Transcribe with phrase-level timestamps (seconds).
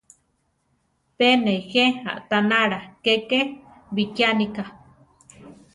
[1.17, 3.39] Pe nejé aʼtanála keke
[3.93, 4.63] bikiánika.